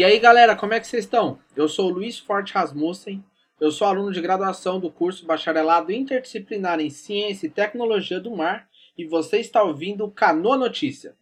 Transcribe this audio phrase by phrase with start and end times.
[0.00, 1.38] E aí galera, como é que vocês estão?
[1.54, 3.22] Eu sou o Luiz Forte Rasmussen,
[3.60, 8.66] eu sou aluno de graduação do curso Bacharelado Interdisciplinar em Ciência e Tecnologia do Mar
[8.96, 11.14] e você está ouvindo o Canoa Notícia.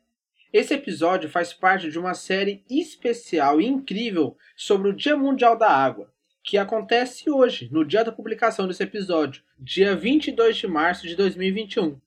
[0.52, 5.68] Esse episódio faz parte de uma série especial e incrível sobre o Dia Mundial da
[5.68, 6.12] Água,
[6.44, 12.00] que acontece hoje, no dia da publicação desse episódio, dia 22 de março de 2021.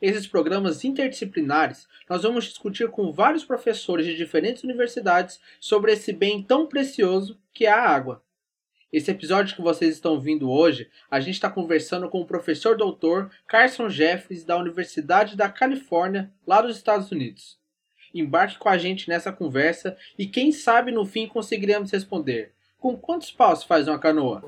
[0.00, 6.42] Esses programas interdisciplinares, nós vamos discutir com vários professores de diferentes universidades sobre esse bem
[6.42, 8.22] tão precioso que é a água.
[8.92, 13.30] Esse episódio que vocês estão vindo hoje, a gente está conversando com o professor doutor
[13.46, 17.58] Carson Jeffries da Universidade da Califórnia, lá dos Estados Unidos.
[18.14, 22.52] Embarque com a gente nessa conversa e quem sabe no fim conseguiremos responder.
[22.78, 24.42] Com quantos paus faz uma canoa?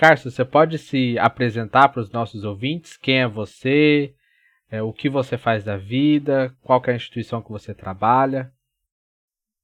[0.00, 2.96] Carson, você pode se apresentar para os nossos ouvintes?
[2.96, 4.14] Quem é você?
[4.70, 6.56] É, o que você faz da vida?
[6.62, 8.50] Qual é a instituição que você trabalha?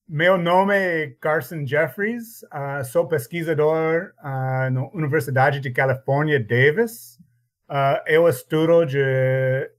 [0.07, 7.19] Meu nome é Carson Jeffries, uh, sou pesquisador uh, na Universidade de Califórnia, Davis.
[7.71, 9.71] Uh, eu estudo de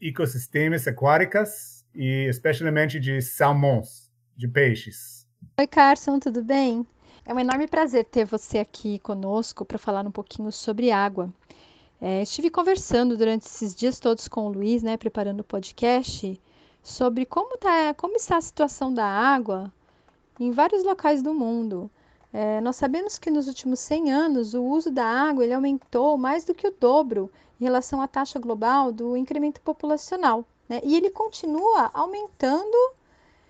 [0.00, 5.26] ecossistemas aquáticos e especialmente de salmões, de peixes.
[5.58, 6.86] Oi, Carson, tudo bem?
[7.28, 11.30] É um enorme prazer ter você aqui conosco para falar um pouquinho sobre água.
[12.00, 16.40] É, estive conversando durante esses dias todos com o Luiz, né, preparando o podcast,
[16.82, 19.70] sobre como, tá, como está a situação da água
[20.40, 21.90] em vários locais do mundo.
[22.32, 26.46] É, nós sabemos que nos últimos 100 anos o uso da água ele aumentou mais
[26.46, 27.30] do que o dobro
[27.60, 30.46] em relação à taxa global do incremento populacional.
[30.66, 30.80] Né?
[30.82, 32.94] E ele continua aumentando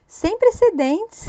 [0.04, 1.28] sem precedentes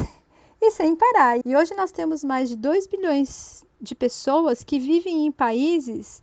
[0.62, 1.40] e sem parar.
[1.46, 6.22] E hoje nós temos mais de 2 bilhões de pessoas que vivem em países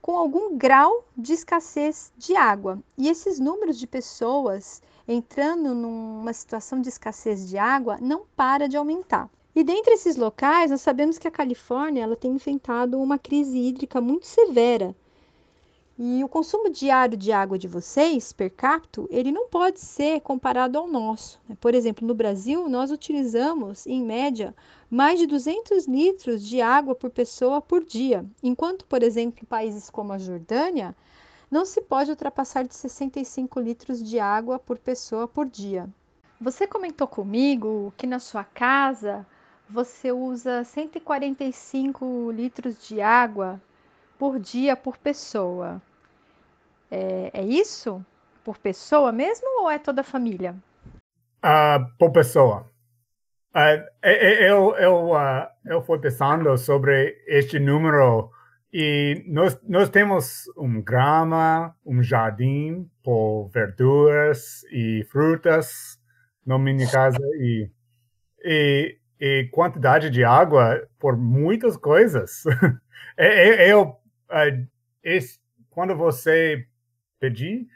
[0.00, 2.82] com algum grau de escassez de água.
[2.96, 8.76] E esses números de pessoas entrando numa situação de escassez de água não para de
[8.76, 9.28] aumentar.
[9.54, 14.00] E dentre esses locais, nós sabemos que a Califórnia ela tem enfrentado uma crise hídrica
[14.00, 14.94] muito severa,
[16.02, 20.78] e o consumo diário de água de vocês, per capita, ele não pode ser comparado
[20.78, 21.38] ao nosso.
[21.46, 21.54] Né?
[21.60, 24.54] Por exemplo, no Brasil, nós utilizamos, em média,
[24.88, 30.14] mais de 200 litros de água por pessoa por dia, enquanto, por exemplo, países como
[30.14, 30.96] a Jordânia,
[31.50, 35.86] não se pode ultrapassar de 65 litros de água por pessoa por dia.
[36.40, 39.26] Você comentou comigo que na sua casa
[39.68, 43.60] você usa 145 litros de água
[44.18, 45.82] por dia por pessoa.
[46.90, 48.04] É, é isso?
[48.44, 50.56] Por pessoa mesmo ou é toda a família?
[51.44, 52.68] Uh, por pessoa.
[53.54, 58.30] Uh, eu, eu, uh, eu fui pensando sobre este número
[58.72, 65.98] e nós, nós temos um grama, um jardim por verduras e frutas
[66.46, 67.70] na minha casa e,
[68.44, 72.44] e, e quantidade de água por muitas coisas.
[73.18, 73.96] eu,
[75.02, 75.40] esse,
[75.70, 76.66] quando você
[77.20, 77.68] pedir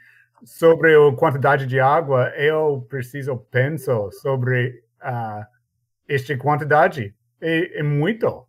[0.43, 5.45] sobre a quantidade de água, eu preciso pensar sobre uh,
[6.09, 7.15] esta quantidade.
[7.39, 8.45] É, é muito.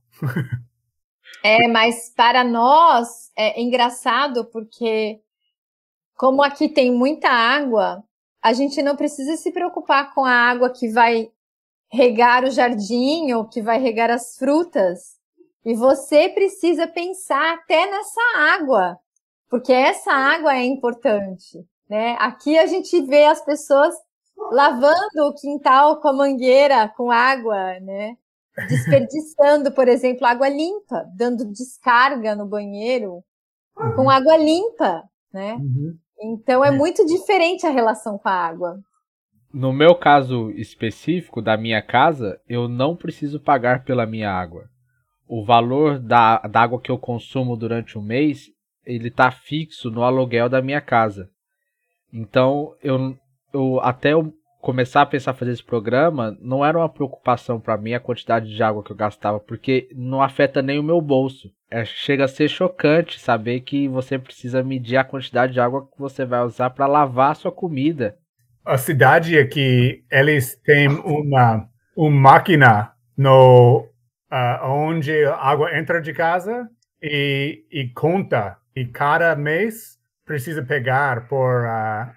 [1.44, 5.20] é, mas para nós é engraçado porque,
[6.16, 8.02] como aqui tem muita água,
[8.42, 11.28] a gente não precisa se preocupar com a água que vai
[11.88, 15.16] regar o jardim ou que vai regar as frutas.
[15.64, 18.98] E você precisa pensar até nessa água
[19.48, 22.16] porque essa água é importante, né?
[22.18, 23.94] Aqui a gente vê as pessoas
[24.50, 28.16] lavando o quintal com a mangueira com água, né?
[28.68, 33.22] Desperdiçando, por exemplo, água limpa, dando descarga no banheiro
[33.74, 34.10] com uhum.
[34.10, 35.02] água limpa,
[35.32, 35.54] né?
[35.54, 35.94] Uhum.
[36.22, 38.78] Então é muito diferente a relação com a água.
[39.52, 44.68] No meu caso específico da minha casa, eu não preciso pagar pela minha água.
[45.28, 48.50] O valor da, da água que eu consumo durante o mês
[48.86, 51.28] ele tá fixo no aluguel da minha casa.
[52.12, 53.16] Então, eu,
[53.52, 57.94] eu até eu começar a pensar fazer esse programa, não era uma preocupação para mim
[57.94, 61.50] a quantidade de água que eu gastava, porque não afeta nem o meu bolso.
[61.70, 65.98] É, chega a ser chocante saber que você precisa medir a quantidade de água que
[65.98, 68.16] você vai usar para lavar a sua comida.
[68.64, 73.86] A cidade aqui, eles têm uma, uma máquina no
[74.32, 76.68] uh, onde a água entra de casa
[77.00, 82.12] e, e conta e cada mês precisa pegar por uh,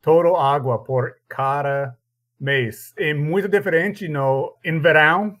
[0.00, 1.94] toda a água por cada
[2.40, 2.94] mês.
[2.96, 5.38] É muito diferente no em verão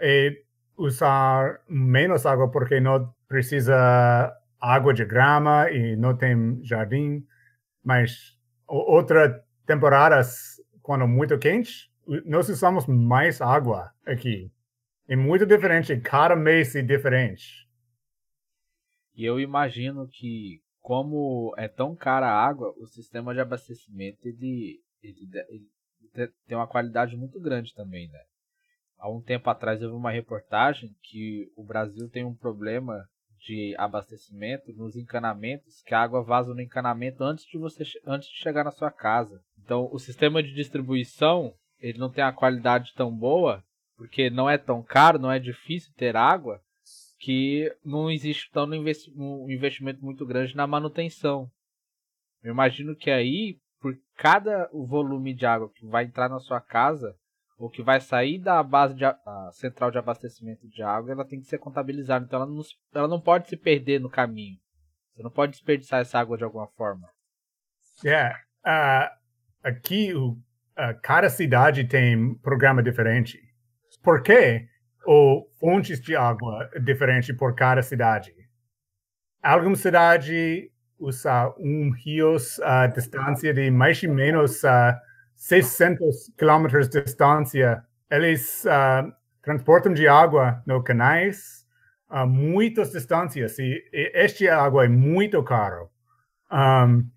[0.00, 0.32] é
[0.78, 7.26] usar menos água porque não precisa água de grama e não tem jardim,
[7.84, 11.90] mas outra temporadas quando muito quente,
[12.24, 14.50] nós usamos mais água aqui.
[15.06, 17.67] É muito diferente, cada mês é diferente.
[19.18, 24.80] E eu imagino que, como é tão cara a água, o sistema de abastecimento ele,
[25.02, 28.20] ele, ele tem uma qualidade muito grande também, né?
[28.96, 33.04] Há um tempo atrás eu vi uma reportagem que o Brasil tem um problema
[33.40, 38.36] de abastecimento nos encanamentos, que a água vaza no encanamento antes de você antes de
[38.36, 39.42] chegar na sua casa.
[39.58, 43.64] Então, o sistema de distribuição, ele não tem a qualidade tão boa,
[43.96, 46.62] porque não é tão caro, não é difícil ter água,
[47.18, 48.68] que não existe tão
[49.16, 51.50] um investimento muito grande na manutenção.
[52.42, 57.14] Eu imagino que aí, por cada volume de água que vai entrar na sua casa,
[57.58, 59.04] ou que vai sair da base de,
[59.50, 62.24] central de abastecimento de água, ela tem que ser contabilizada.
[62.24, 62.62] Então ela não,
[62.94, 64.56] ela não pode se perder no caminho.
[65.12, 67.08] Você não pode desperdiçar essa água de alguma forma.
[68.06, 68.30] É,
[68.64, 69.10] uh,
[69.64, 70.38] aqui uh,
[71.02, 73.36] cada cidade tem programa diferente.
[74.04, 74.68] Por quê?
[75.10, 78.34] Ou fontes de água diferente por cada cidade.
[79.42, 84.94] Alguma cidade usa um rio a uh, distância de mais ou menos uh,
[85.34, 87.82] 600 quilômetros de distância.
[88.10, 89.10] Eles uh,
[89.40, 91.66] transportam de água no canais
[92.06, 95.88] a muitas distâncias e, e este água é muito caro.
[96.52, 97.08] Um,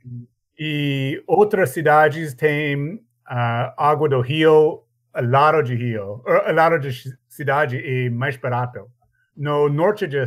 [0.57, 6.91] e outras cidades têm uh, água do rio ao lado de rio, ao lado de
[7.27, 8.89] cidade e mais barato.
[9.35, 10.25] No norte de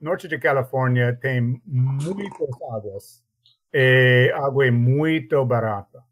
[0.00, 3.24] norte de Califórnia tem muitas águas
[3.72, 6.02] e água é muito barata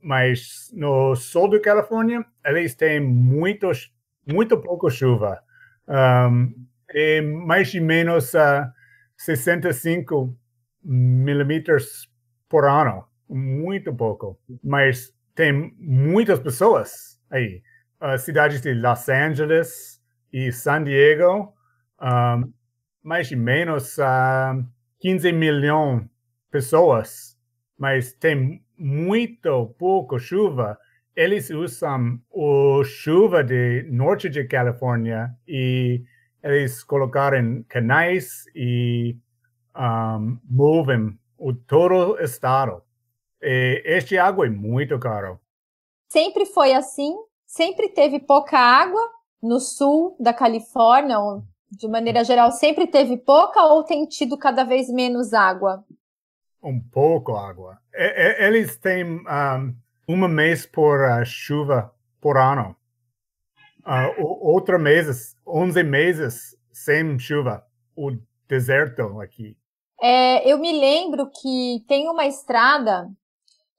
[0.00, 3.92] mas no sul da Califórnia eles têm muitos,
[4.26, 5.42] muito pouco chuva.
[5.88, 6.54] Um,
[6.94, 8.70] e mais ou menos uh,
[9.16, 10.36] 65
[10.84, 12.10] milímetros
[12.48, 14.38] por ano, muito pouco.
[14.62, 17.62] Mas tem muitas pessoas aí.
[18.00, 20.00] Uh, cidades de Los Angeles
[20.32, 21.54] e San Diego,
[22.00, 22.52] um,
[23.02, 24.64] mais ou menos uh,
[25.00, 26.08] 15 milhões de
[26.50, 27.38] pessoas.
[27.78, 30.78] Mas tem muito pouco chuva,
[31.14, 36.02] eles usam o chuva de norte de Califórnia e
[36.42, 39.16] eles colocaram canais e
[39.76, 42.82] um, movem o todo o estado.
[43.40, 45.41] E este água é muito caro.
[46.12, 47.14] Sempre foi assim?
[47.46, 49.00] Sempre teve pouca água
[49.42, 54.62] no sul da Califórnia, ou de maneira geral, sempre teve pouca ou tem tido cada
[54.62, 55.84] vez menos água?
[56.62, 57.78] um pouco água.
[57.92, 59.74] Eles têm um,
[60.06, 62.76] uma mês por uh, chuva por ano.
[63.84, 67.66] Uh, outra meses, 11 meses sem chuva.
[67.96, 68.12] O
[68.48, 69.56] deserto aqui.
[70.00, 73.10] É, eu me lembro que tem uma estrada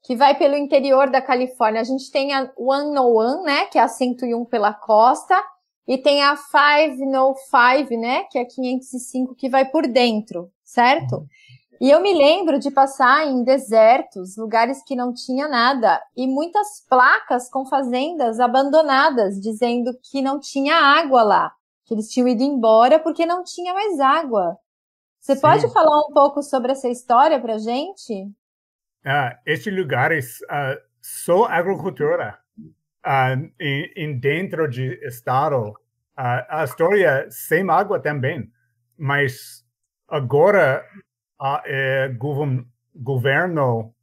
[0.04, 1.80] que vai pelo interior da Califórnia.
[1.80, 5.42] A gente tem a 101, né, que é a 101 pela costa,
[5.88, 11.26] e tem a 505, né, que é a 505 que vai por dentro, certo?
[11.80, 16.84] E eu me lembro de passar em desertos, lugares que não tinha nada, e muitas
[16.88, 21.52] placas com fazendas abandonadas, dizendo que não tinha água lá,
[21.84, 24.56] que eles tinham ido embora porque não tinha mais água.
[25.18, 25.40] Você Sim.
[25.40, 28.30] pode falar um pouco sobre essa história para gente?
[29.04, 32.38] Ah, estes lugares uh, só agricultura
[33.06, 35.68] uh, em, em, dentro de estado.
[36.16, 38.50] Uh, a história sem água também,
[38.96, 39.64] mas
[40.08, 40.86] agora
[41.38, 43.94] a, é, govern, governo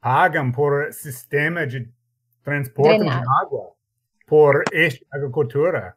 [0.00, 1.90] pagam por sistema de
[2.42, 3.10] transporte de
[3.42, 3.72] água
[4.26, 5.94] por esta agricultura.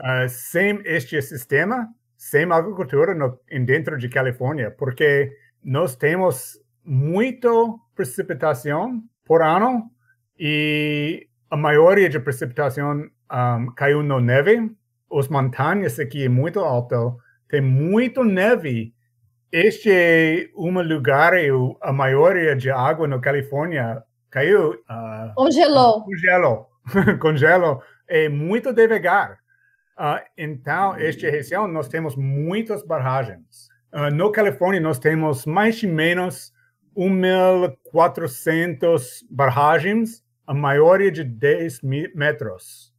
[0.00, 5.30] Uh, sem este sistema, sem agricultura no, dentro de Califórnia, porque
[5.62, 9.90] nós temos muito precipitação por ano
[10.38, 14.70] e a maioria de precipitação um, caiu no neve.
[15.12, 18.94] As montanhas aqui é muito alto, tem muito neve
[19.52, 21.34] este é um lugar,
[21.82, 24.70] a maioria de água na Califórnia caiu.
[24.70, 26.04] Uh, congelou.
[26.04, 26.66] Congelou.
[27.20, 27.82] congelou.
[28.08, 29.32] É muito devagar.
[29.98, 33.68] Uh, então, esta região nós temos muitas barragens.
[33.92, 36.50] Uh, no Califórnia nós temos mais ou menos
[36.96, 41.80] 1.400 barragens, a maioria de 10
[42.14, 42.92] metros.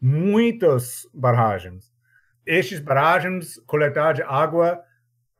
[0.00, 1.92] Muitas barragens.
[2.46, 4.82] Estas barragens coletam água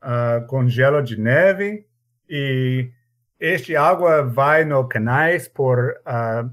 [0.03, 1.87] uh, com gelo de neve
[2.29, 2.91] e
[3.39, 6.45] este água vai no canais por uh,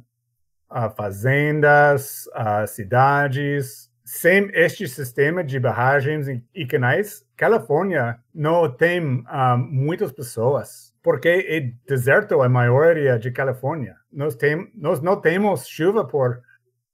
[0.70, 2.24] uh, fazendas,
[2.66, 9.22] cidades, sem este sistema de barragens e canais, Califórnia não tem um,
[9.70, 13.96] muitas pessoas, porque é deserto a maioria de Califórnia.
[14.12, 16.42] Nós, tem, nós não temos chuva por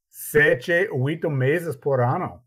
[0.09, 2.41] sete, oito meses por ano.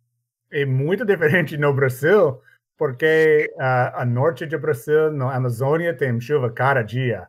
[0.49, 2.39] É muito diferente no Brasil,
[2.77, 7.27] porque uh, a norte do Brasil, na Amazônia, tem chuva cada dia,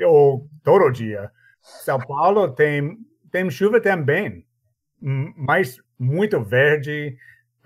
[0.00, 1.32] ou todo dia.
[1.60, 2.96] São Paulo tem,
[3.32, 4.46] tem chuva também,
[5.00, 7.16] mas muito verde,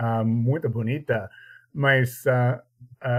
[0.01, 1.29] uh, muito bonita,
[1.75, 2.59] mas uh,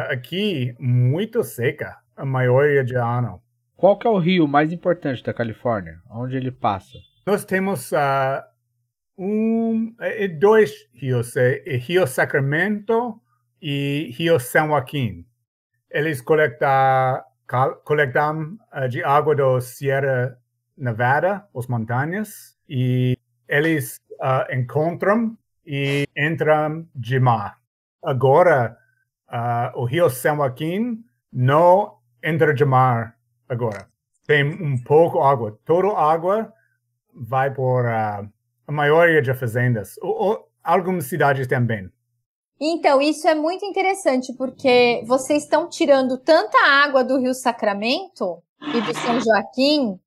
[0.09, 3.41] aqui muito seca a maioria do ano.
[3.75, 5.99] Qual que é o rio mais importante da Califórnia?
[6.09, 6.97] Onde ele passa?
[7.25, 7.91] Nós temos
[9.17, 13.21] um, é, dois rios, é, é Rio Sacramento
[13.61, 15.25] e Rio São Joaquim.
[15.91, 17.23] Eles coletam,
[17.83, 18.57] coletam
[18.89, 20.37] de água do Sierra
[20.77, 27.57] Nevada, as montanhas, e eles uh, encontram e entram de mar.
[28.03, 28.77] Agora,
[29.29, 31.96] uh, o Rio São Joaquim não
[32.27, 33.15] entra de mar
[33.47, 33.87] agora.
[34.25, 35.57] Tem um pouco água.
[35.65, 36.51] Toda água
[37.13, 38.29] vai por uh,
[38.67, 39.95] a maioria de fazendas.
[40.01, 41.89] Ou, ou, algumas cidades também.
[42.59, 48.41] Então, isso é muito interessante, porque vocês estão tirando tanta água do Rio Sacramento
[48.73, 49.99] e do São Joaquim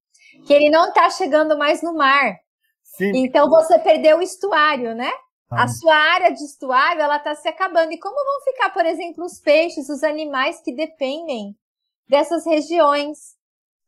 [0.47, 2.37] que ele não está chegando mais no mar.
[2.83, 3.12] Sim.
[3.15, 5.11] Então você perdeu o estuário, né?
[5.50, 5.65] Ah.
[5.65, 7.93] A sua área de estuário ela está se acabando.
[7.93, 11.57] E como vão ficar, por exemplo, os peixes, os animais que dependem
[12.11, 13.38] dessas regiões?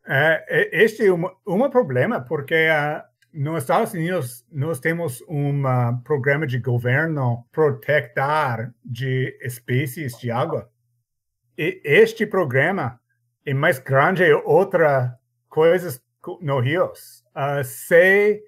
[0.07, 3.03] É, é este é um, problema, porque uh,
[3.33, 5.63] nos Estados Unidos nós temos um
[6.05, 10.71] programa de governo proteger de espécies de água.
[11.59, 13.01] E este programa
[13.45, 15.11] é mais grande que outras
[15.49, 16.01] coisas
[16.41, 17.25] no rios.
[17.35, 18.43] Uh, se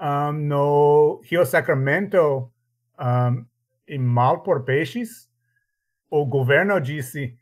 [0.00, 2.50] um, no Rio Sacramento
[2.98, 3.46] um,
[3.86, 5.28] e mal por peixes,
[6.10, 7.36] o governo disse: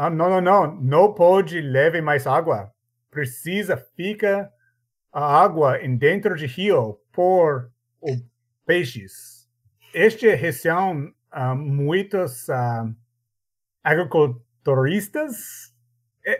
[0.00, 2.72] ah, não, não, não, não pode levar mais água.
[3.10, 4.48] Precisa fica
[5.12, 7.68] a água dentro de rio por
[8.00, 8.22] os
[8.64, 9.48] peixes.
[9.92, 12.94] Esta região, uh, muitos uh,
[13.82, 15.74] agricultoristas,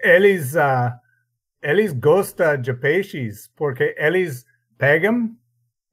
[0.05, 0.97] eles, uh,
[1.61, 4.47] eles gostam de peixes porque eles
[4.77, 5.37] pegam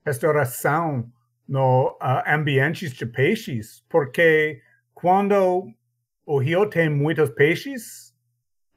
[0.05, 1.11] restauração
[1.47, 4.61] no uh, ambientes de peixes, porque
[4.93, 5.73] quando
[6.25, 8.13] o rio tem muitos peixes,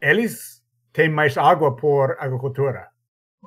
[0.00, 0.62] eles
[0.92, 2.88] têm mais água por agricultura.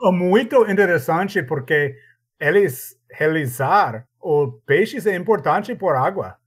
[0.03, 1.95] É muito interessante porque
[2.39, 6.37] eles realizar o peixes é importante por água.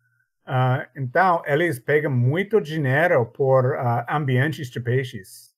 [0.47, 5.55] Uh, então, eles pegam muito dinheiro por uh, ambientes de peixes.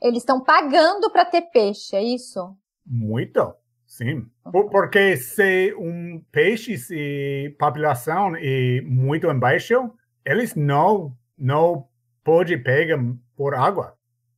[0.00, 2.56] Eles estão pagando para ter peixe, é isso?
[2.84, 3.54] Muito.
[3.86, 4.26] Sim,
[4.70, 9.92] porque se um peixe e população é muito embaixo,
[10.24, 11.88] eles não não
[12.22, 12.98] pode pegar
[13.36, 13.96] por água.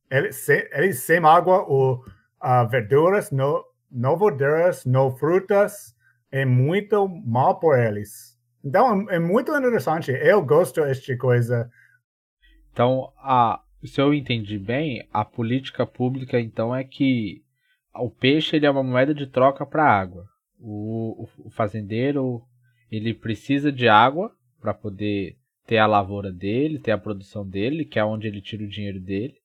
[0.09, 2.03] Eles, eles sem água ou
[2.41, 5.95] uh, verduras, não, não verduras, não frutas,
[6.31, 8.35] é muito mal por eles.
[8.63, 10.11] Então é, muito interessante.
[10.11, 11.69] Eu gosto desta coisa.
[12.71, 17.43] Então, a, se eu entendi bem, a política pública então é que
[17.93, 20.25] o peixe ele é uma moeda de troca para água.
[20.59, 22.41] O, o, fazendeiro
[22.89, 27.99] ele precisa de água para poder ter a lavoura dele, ter a produção dele, que
[27.99, 29.35] é onde ele tira o dinheiro dele.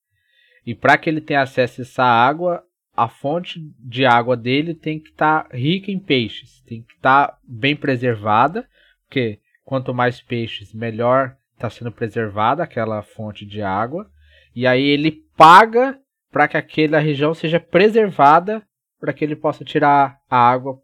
[0.66, 2.62] E para que ele tenha acesso a essa água,
[2.94, 7.28] a fonte de água dele tem que estar tá rica em peixes, tem que estar
[7.28, 8.68] tá bem preservada,
[9.06, 14.10] porque quanto mais peixes, melhor está sendo preservada aquela fonte de água.
[14.54, 15.98] E aí ele paga
[16.30, 18.62] para que aquela região seja preservada
[18.98, 20.76] para que ele possa tirar a água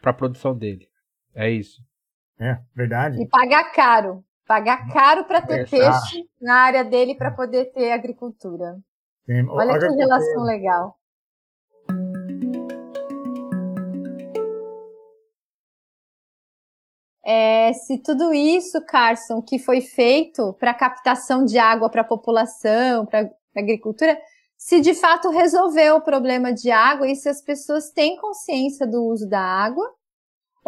[0.00, 0.88] para a produção dele.
[1.34, 1.82] É isso.
[2.38, 3.20] É, verdade.
[3.20, 4.24] E pagar caro.
[4.50, 8.80] Pagar caro para ter é, peixe na área dele para poder ter agricultura.
[9.24, 9.46] Sim.
[9.48, 10.98] Olha que relação legal.
[17.24, 23.06] É, se tudo isso, Carson, que foi feito para captação de água para a população,
[23.06, 24.20] para a agricultura,
[24.56, 29.04] se de fato resolveu o problema de água e se as pessoas têm consciência do
[29.04, 29.88] uso da água,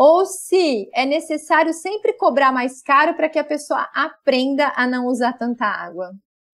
[0.02, 5.06] ou se é necessário sempre cobrar mais caro para que a pessoa aprenda a não
[5.06, 6.10] usar tanta água.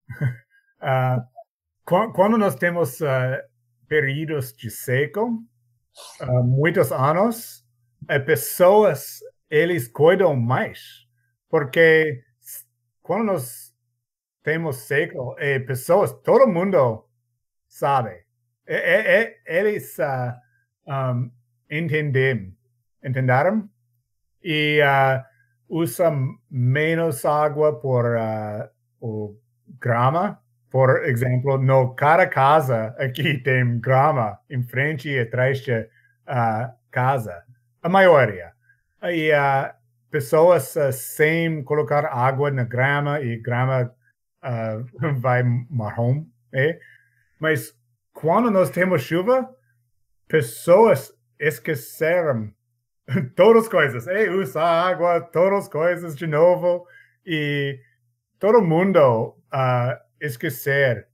[0.83, 3.41] uh, quando nós temos uh,
[3.87, 5.43] períodos de seco,
[6.21, 7.65] uh, muitos anos,
[8.27, 11.07] pessoas eles cuidam mais,
[11.49, 12.23] porque
[13.01, 13.75] quando nós
[14.43, 15.35] temos seco,
[15.67, 17.09] pessoas, todo mundo
[17.67, 18.25] sabe?
[18.67, 20.35] É, é, é, eles uh,
[20.87, 21.31] um,
[21.71, 22.55] entendem,
[23.09, 23.69] entenderam?
[24.43, 25.23] e uh,
[25.69, 26.11] usa
[26.51, 28.69] menos água por uh,
[29.01, 29.37] o
[29.81, 30.41] grama.
[30.71, 37.43] Por exemplo, no cada casa aqui tem grama em frente e atrás da casa,
[37.83, 38.53] a maioria.
[39.03, 39.73] E uh,
[40.11, 43.95] pessoas uh, sem colocar água na grama e grama
[44.43, 46.79] uh, vai marrom, é?
[47.41, 47.73] Mas
[48.13, 49.49] quando nós temos chuva,
[50.27, 52.53] pessoas esqueceram
[53.35, 54.07] todas as coisas.
[54.07, 56.87] É, usa água, todas as coisas de novo.
[57.25, 57.81] E
[58.39, 61.09] todo mundo uh, esquecer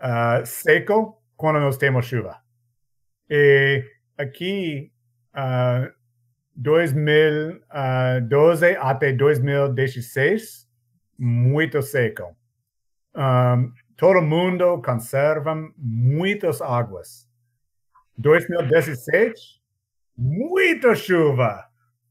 [0.00, 2.40] uh, seco quando nós temos chuva.
[3.28, 3.84] E
[4.16, 4.92] aqui,
[5.34, 5.92] uh,
[6.54, 10.66] 2012 até 2016,
[11.18, 12.36] muito seco.
[13.14, 17.28] Um, todo mundo conserva muitas águas.
[18.16, 19.60] 2017,
[20.16, 21.64] muita chuva.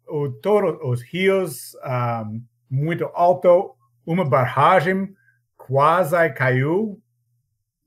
[0.07, 5.15] O, todos os rios um, muito alto, uma barragem
[5.57, 7.01] quase caiu,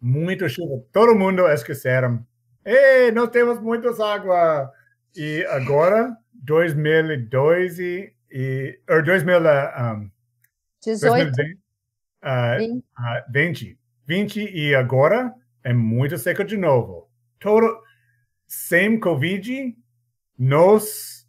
[0.00, 0.84] muito chuva.
[0.92, 2.26] Todo mundo esqueceram.
[2.64, 4.70] Ei, nós temos muitas água.
[5.16, 10.10] E agora, 2002 e, e or 2000, um,
[10.84, 11.32] 18.
[11.32, 11.58] 2020,
[12.22, 13.78] uh, 20.
[14.06, 17.10] 20 e agora é muito seco de novo.
[17.38, 17.78] Todo,
[18.46, 19.76] sem Covid,
[20.38, 21.26] nós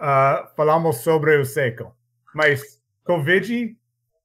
[0.00, 1.94] uh, falamos sobre o seco.
[2.34, 3.76] Mas Covid,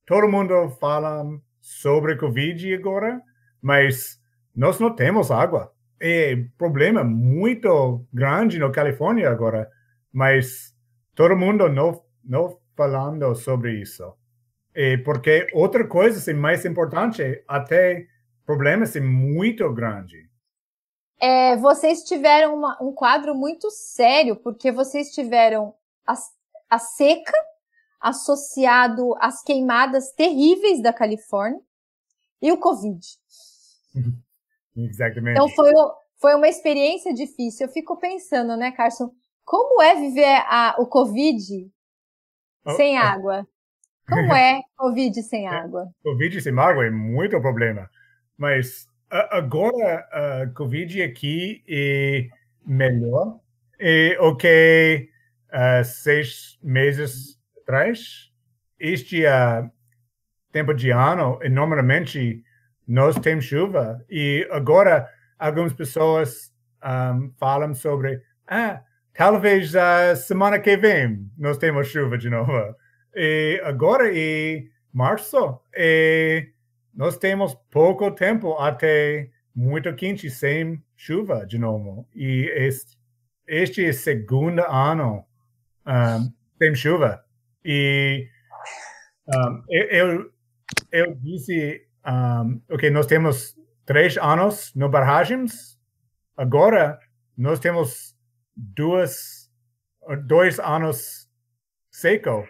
[0.06, 1.24] todo mundo fala
[1.60, 3.22] sobre Covid agora,
[3.62, 4.20] mas
[4.56, 5.74] nós não temos água.
[6.00, 9.70] É um problema muito grande na Califórnia agora,
[10.12, 10.76] mas
[11.14, 14.14] todo mundo não, não falando sobre isso.
[14.74, 18.08] E porque outra coisa é mais importante, até
[18.46, 20.31] problemas é muito grande.
[21.22, 25.76] É, vocês tiveram uma, um quadro muito sério, porque vocês tiveram
[26.08, 26.16] a,
[26.68, 27.38] a seca
[28.00, 31.62] associado às queimadas terríveis da Califórnia
[32.42, 33.00] e o Covid.
[34.76, 35.38] Exatamente.
[35.38, 35.72] Então foi,
[36.18, 37.68] foi uma experiência difícil.
[37.68, 39.12] Eu fico pensando, né, Carson,
[39.46, 41.72] como é viver a, o Covid
[42.66, 43.02] oh, sem oh.
[43.02, 43.48] água?
[44.10, 45.88] Como é Covid sem água?
[46.02, 47.88] Covid sem água é muito problema.
[48.36, 52.28] Mas agora a Covid aqui é
[52.66, 53.40] melhor
[53.84, 55.10] é o que
[55.52, 58.32] uh, seis meses atrás.
[58.80, 59.70] Este uh,
[60.52, 62.44] tempo de ano, normalmente,
[62.88, 64.04] nós temos chuva.
[64.08, 68.82] E agora, algumas pessoas um, falam sobre, ah,
[69.14, 72.76] talvez a semana que vem nós temos chuva de novo.
[73.16, 76.52] E agora, em março, e
[76.94, 82.08] nós temos pouco tempo até muito quente sem chuva de novo.
[82.16, 82.98] E este,
[83.48, 85.26] este é o segundo ano
[85.86, 87.24] um, sem chuva.
[87.64, 88.28] E
[89.28, 90.32] um, eu,
[90.92, 95.80] eu disse, um, ok, nós temos três anos no barragens,
[96.36, 97.00] agora
[97.38, 98.16] nós temos
[98.56, 99.50] duas,
[100.26, 101.30] dois anos
[101.90, 102.48] seco,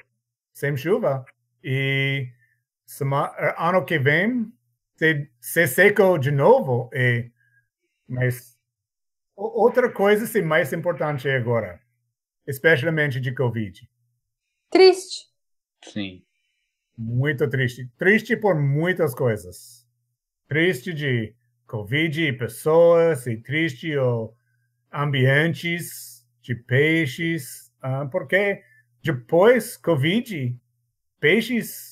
[0.54, 1.26] sem chuva,
[1.64, 2.28] e
[2.92, 4.52] semana, ano que vem
[4.98, 7.32] se, se seco de novo, e,
[8.06, 8.58] mas
[9.36, 11.82] outra coisa é mais importante agora,
[12.46, 13.90] especialmente de Covid.
[14.70, 15.32] Triste.
[15.86, 16.24] Sim.
[16.98, 17.90] Muito triste.
[17.98, 19.88] Triste por muitas coisas.
[20.48, 21.34] Triste de
[21.66, 24.34] Covid e pessoas, e triste o
[24.92, 28.62] ambientes de peixes, uh, porque
[29.02, 30.60] depois Covid,
[31.22, 31.91] peixes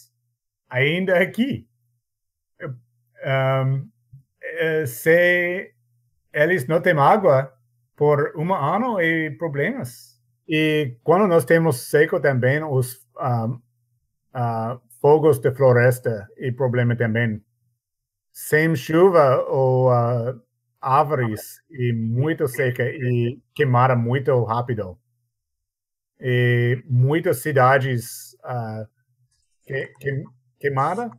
[0.69, 1.67] ainda aqui.
[3.25, 3.89] Um,
[4.41, 5.73] eh, se
[6.33, 7.53] eles não têm água
[7.95, 10.19] por um ano e problemas.
[10.47, 13.53] E quando nós temos seco também, os uh,
[14.33, 17.43] uh, fogos de floresta e problema também.
[18.31, 20.41] Sem chuva ou uh,
[20.81, 24.97] árvores e muito seca e queimada muito rápido.
[26.19, 28.87] E muitas cidades uh,
[29.65, 30.23] que, que,
[30.59, 31.11] queimada.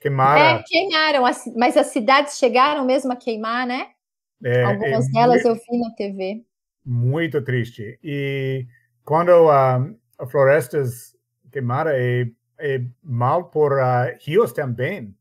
[0.00, 0.60] Queimaram.
[0.60, 1.24] É, queimaram,
[1.56, 3.88] mas as cidades chegaram mesmo a queimar, né?
[4.44, 6.44] É, Algumas é delas muito, eu vi na TV.
[6.86, 7.98] Muito triste.
[8.02, 8.66] E
[9.04, 11.16] quando uh, as florestas
[11.50, 15.14] queimaram, é, é mal por uh, rios também.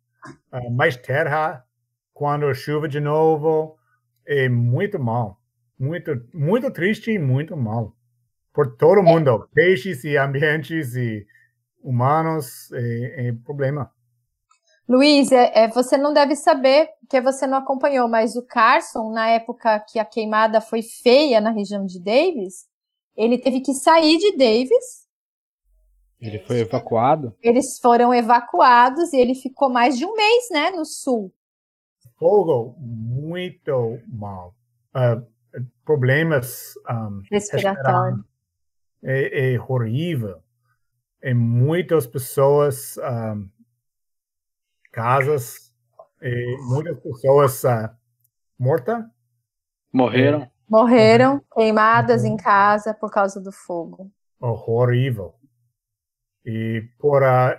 [0.51, 1.65] Uh, mais terra,
[2.13, 3.77] quando chuva de novo,
[4.25, 5.41] é muito mal.
[5.79, 7.95] Muito, muito triste e muito mal.
[8.53, 9.03] Por todo é.
[9.03, 11.25] mundo, peixes e ambientes e
[11.81, 13.91] humanos, é, é problema.
[14.87, 19.27] Luiz, é, é, você não deve saber, porque você não acompanhou, mas o Carson, na
[19.27, 22.65] época que a queimada foi feia na região de Davis,
[23.15, 25.07] ele teve que sair de Davis.
[26.21, 27.35] Ele foi evacuado?
[27.43, 31.33] Eles foram evacuados e ele ficou mais de um mês, né, no sul.
[32.17, 34.55] Fogo muito mal.
[34.95, 35.25] Uh,
[35.85, 38.21] problemas um, respiratórios.
[39.03, 40.41] É, é, horrível.
[41.21, 43.49] E muitas pessoas, um,
[44.91, 45.73] casas,
[46.21, 47.89] e muitas pessoas uh,
[48.57, 49.03] mortas.
[49.91, 50.49] Morreram.
[50.69, 54.11] Morreram queimadas em casa por causa do fogo.
[54.39, 55.35] Horrível.
[56.45, 57.57] E por uh,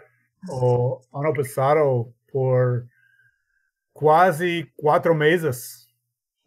[0.51, 2.87] o ano passado, por
[3.93, 5.89] quase quatro meses,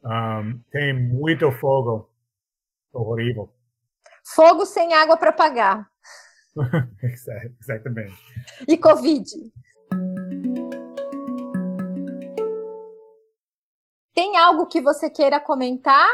[0.04, 2.10] um, tem muito fogo.
[2.94, 3.54] Horrível.
[4.24, 5.90] Fogo sem água para pagar.
[7.60, 8.18] Exatamente.
[8.68, 9.52] E Covid.
[14.14, 16.08] Tem algo que você queira comentar,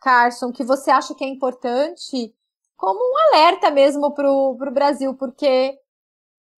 [0.00, 2.34] Carson, que você acha que é importante,
[2.76, 5.78] como um alerta mesmo para o Brasil, porque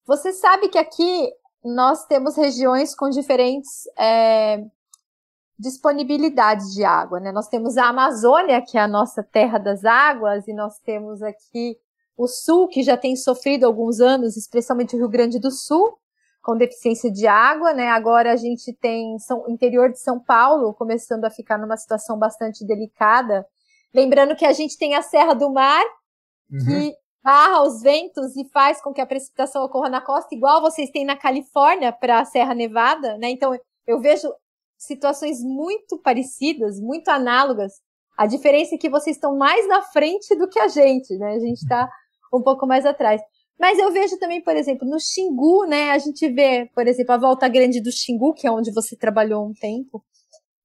[0.07, 1.33] você sabe que aqui
[1.65, 4.65] nós temos regiões com diferentes é,
[5.59, 7.33] disponibilidades de água, né?
[7.33, 11.77] Nós temos a Amazônia, que é a nossa terra das águas, e nós temos aqui
[12.17, 15.99] o Sul, que já tem sofrido alguns anos, especialmente o Rio Grande do Sul,
[16.43, 17.89] com deficiência de água, né?
[17.89, 22.65] Agora a gente tem São, interior de São Paulo começando a ficar numa situação bastante
[22.65, 23.45] delicada.
[23.93, 25.85] Lembrando que a gente tem a Serra do Mar,
[26.51, 26.59] uhum.
[26.65, 30.89] que barra os ventos e faz com que a precipitação ocorra na costa, igual vocês
[30.91, 33.31] têm na Califórnia para a Serra Nevada, né?
[33.31, 34.33] Então eu vejo
[34.79, 37.73] situações muito parecidas, muito análogas.
[38.17, 41.35] A diferença é que vocês estão mais na frente do que a gente, né?
[41.35, 41.91] A gente está
[42.33, 43.21] um pouco mais atrás.
[43.59, 45.91] Mas eu vejo também, por exemplo, no Xingu, né?
[45.91, 49.47] A gente vê, por exemplo, a volta grande do Xingu, que é onde você trabalhou
[49.47, 50.05] um tempo,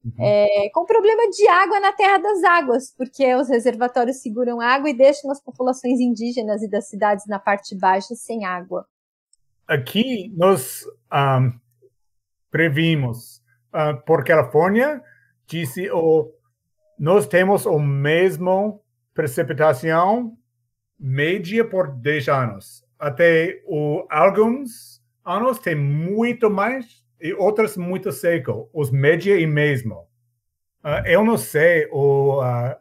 [0.04, 0.12] uhum.
[0.19, 4.93] é, com problema de água na Terra das Águas, porque os reservatórios seguram água e
[4.93, 8.86] deixam as populações indígenas e das cidades na parte baixa sem água.
[9.65, 11.58] Aqui nós um,
[12.52, 13.41] previmos,
[13.74, 15.02] uh, por Califórnia,
[15.47, 16.30] disse o
[17.00, 18.80] nós temos o mesmo
[19.12, 20.38] precipitação
[21.01, 22.85] média por 10 anos.
[22.99, 28.69] Até o, alguns anos tem muito mais e outros muito seco.
[28.71, 30.07] Os média e mesmo.
[30.83, 32.75] Uh, eu não sei o uh,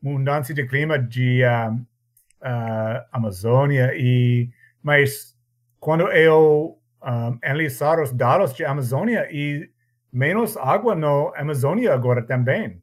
[0.00, 4.50] mudança de clima de uh, uh, Amazônia e
[4.82, 5.36] mas
[5.80, 9.70] quando eu um, analisar os dados de Amazônia e
[10.12, 12.80] menos água na Amazônia agora também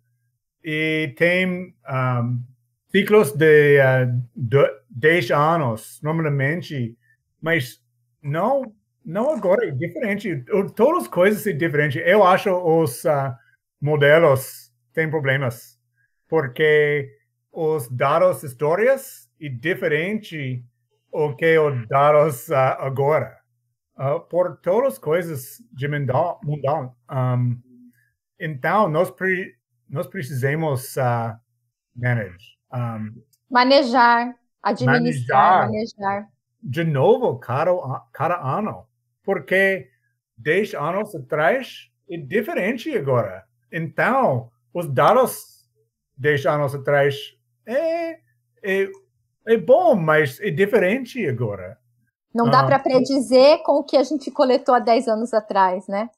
[0.64, 2.44] e tem um,
[2.90, 4.24] ciclos de, uh,
[4.94, 6.96] 10 anos, normalmente,
[7.42, 7.82] mas
[8.22, 10.44] não, não agora, é diferente.
[10.76, 12.02] Todas as coisas são diferentes.
[12.06, 13.34] Eu acho os uh,
[13.82, 15.80] modelos têm problemas,
[16.28, 17.10] porque
[17.52, 20.64] os dados histórias é diferente
[21.12, 23.38] o que os dados uh, agora.
[23.96, 26.92] Uh, por todas as coisas de mudar.
[27.12, 27.62] Um,
[28.40, 29.56] então, nós, pre,
[29.88, 31.38] nós precisamos uh,
[31.96, 32.58] manage.
[32.74, 34.34] Um, manejar.
[34.64, 36.28] Administrar, manejar.
[36.62, 37.72] De novo, cada,
[38.14, 38.88] cada ano.
[39.22, 39.90] Porque
[40.38, 43.44] 10 anos atrás é diferente agora.
[43.72, 45.68] Então, os dados
[46.18, 48.20] 10 anos atrás é,
[48.64, 48.90] é,
[49.48, 51.78] é bom, mas é diferente agora.
[52.34, 55.88] Não dá ah, para predizer com o que a gente coletou há 10 anos atrás,
[55.88, 56.10] né?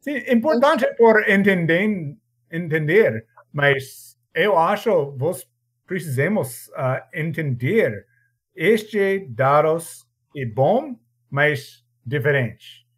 [0.00, 2.16] Sim, é importante por entender,
[2.50, 5.51] entender, mas eu acho que
[5.92, 8.06] precisamos uh, entender
[8.54, 12.88] este dados é bom, mas diferente.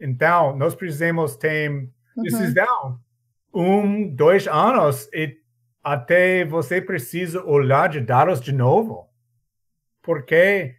[0.00, 2.22] Então, nós precisamos ter uhum.
[2.22, 3.00] decisão
[3.52, 5.36] um, dois anos e
[5.82, 9.10] até você precisa olhar de dados de novo.
[10.00, 10.76] Porque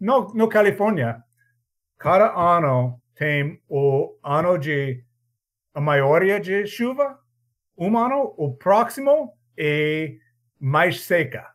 [0.00, 1.22] no, no Califórnia,
[1.98, 5.04] cada ano tem o ano de
[5.74, 7.20] a maioria de chuva,
[7.76, 10.16] um ano, o próximo é
[10.60, 11.46] mais seca.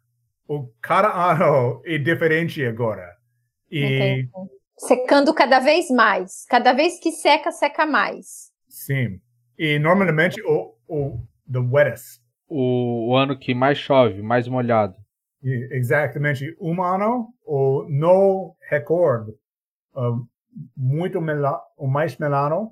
[0.47, 3.15] O cada ano é diferente agora.
[3.71, 4.27] E
[4.77, 6.45] secando cada vez mais.
[6.47, 8.51] Cada vez que seca, seca mais.
[8.67, 9.19] Sim.
[9.57, 11.19] E normalmente o, o
[11.51, 12.21] the wettest.
[12.47, 14.95] O, o ano que mais chove, mais molhado.
[15.43, 16.55] Exatamente.
[16.59, 19.31] Um ano, o no recorde,
[19.93, 20.25] uh,
[20.75, 22.71] muito melado, o mais melano,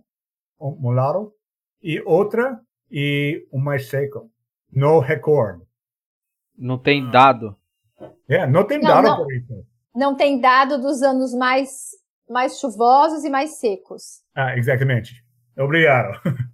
[0.59, 1.33] molado,
[1.81, 4.31] e outra, e o mais seco.
[4.71, 5.63] No recorde.
[6.57, 7.55] Não tem dado.
[8.27, 9.65] É, não tem não, dado não, por isso.
[9.95, 11.91] Não tem dado dos anos mais,
[12.29, 14.21] mais chuvosos e mais secos.
[14.35, 15.23] Ah, exatamente.
[15.57, 16.19] Obrigado.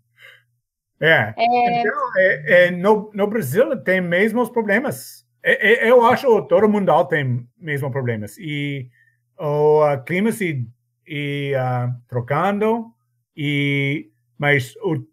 [1.00, 1.32] É.
[1.38, 1.80] é...
[1.82, 5.24] Então, é, é, no, no Brasil tem mesmo os problemas.
[5.44, 8.36] eu acho que todo mundo tem mesmo problemas.
[8.40, 8.90] E
[9.38, 10.68] o uh, clima se
[11.06, 12.92] e, uh, trocando,
[13.36, 15.06] e, mas o,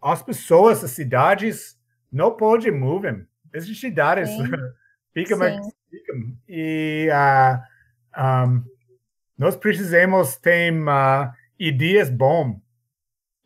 [0.00, 1.78] as pessoas, as cidades,
[2.10, 3.26] não podem mover.
[3.54, 4.30] As cidades
[5.12, 5.38] ficam,
[5.90, 6.36] ficam.
[6.48, 8.64] E uh, um,
[9.36, 12.60] nós precisamos ter uh, ideias bom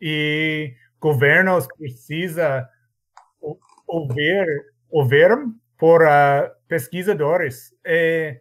[0.01, 2.69] e governos precisa
[3.87, 4.47] ouvir,
[4.91, 5.31] ouvir
[5.79, 7.75] por uh, pesquisadores.
[7.85, 8.41] É,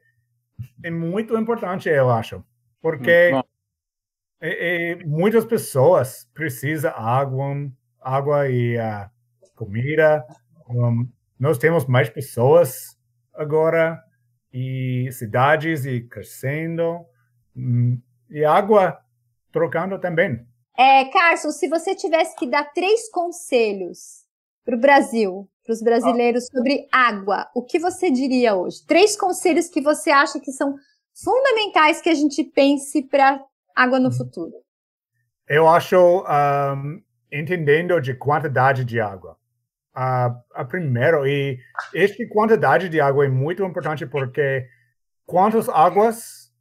[0.84, 2.44] é muito importante, eu acho,
[2.82, 3.32] porque
[4.42, 9.10] é, é, muitas pessoas precisam água, água e uh,
[9.56, 10.26] comida.
[10.70, 11.08] Um,
[11.40, 12.98] nós temos mais pessoas
[13.34, 14.02] agora
[14.52, 17.06] e cidades e crescendo
[17.56, 18.98] um, e água
[19.52, 20.46] trocando também.
[20.78, 24.26] É, Carson, se você tivesse que dar três conselhos
[24.64, 28.86] para o Brasil, para os brasileiros sobre água, o que você diria hoje?
[28.86, 30.76] Três conselhos que você acha que são
[31.24, 33.42] fundamentais que a gente pense para
[33.76, 34.54] água no futuro.
[35.48, 39.38] Eu acho um, entendendo de quantidade de água.
[39.98, 41.58] A, a primeiro e
[41.94, 44.68] esta quantidade de água é muito importante porque
[45.26, 46.54] quantas águas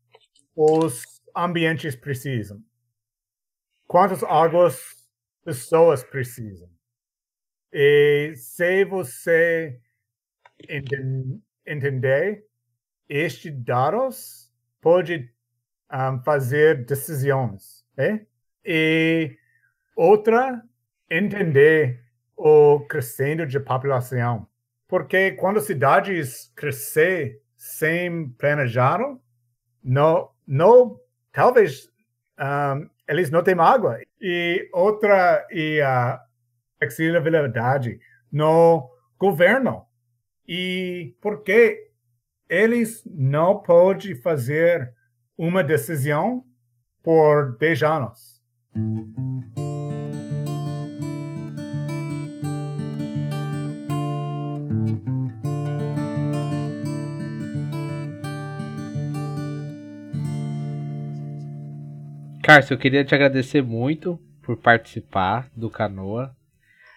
[0.55, 1.03] os
[1.37, 2.63] ambientes precisam?
[3.89, 4.81] Quantas águas
[5.45, 6.71] pessoas precisam?
[7.73, 9.81] E se você
[11.67, 12.47] entender
[13.09, 15.29] estes dados, pode
[15.93, 17.85] um, fazer decisões.
[17.97, 18.27] Né?
[18.65, 19.37] E
[19.97, 20.63] outra,
[21.11, 22.04] entender
[22.37, 24.47] o crescendo de população.
[24.89, 28.99] Porque quando cidades crescer sem planejar,
[29.83, 31.01] não, não,
[31.33, 31.91] talvez
[32.39, 33.99] um, eles não têm água.
[34.21, 36.21] E outra, e a
[36.79, 39.87] flexibilidade no governo.
[40.47, 41.91] E porque
[42.49, 44.93] eles não podem fazer
[45.37, 46.45] uma decisão
[47.03, 48.43] por 10 anos.
[62.45, 66.37] Cárcio, eu queria te agradecer muito por participar do Canoa.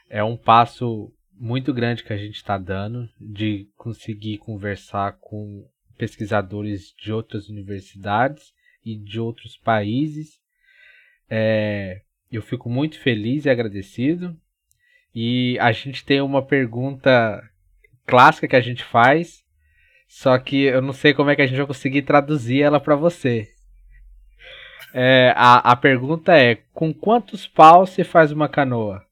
[0.10, 5.66] É um passo muito grande que a gente está dando de conseguir conversar com
[5.98, 8.54] pesquisadores de outras universidades
[8.86, 10.38] e de outros países.
[11.30, 14.38] É, eu fico muito feliz e agradecido.
[15.16, 17.42] E a gente tem uma pergunta
[18.06, 19.46] clássica que a gente faz,
[20.10, 22.98] só que eu não sei como é que a gente vai conseguir traduzir ela para
[22.98, 23.56] você.
[24.94, 29.06] É, a, a pergunta é: com quantos paus se faz uma canoa?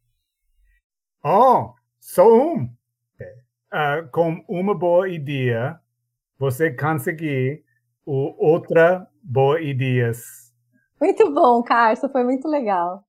[1.24, 2.70] Oh, só um.
[3.74, 5.80] Uh, com uma boa ideia,
[6.38, 7.64] você conseguir
[8.06, 10.54] o, outra boa ideias.
[11.02, 13.04] Muito bom, Carlos, foi muito legal.